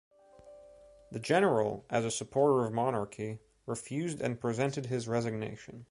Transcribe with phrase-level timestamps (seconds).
[1.11, 5.79] The General, as a supporter of monarchy, refused and presented his resignation.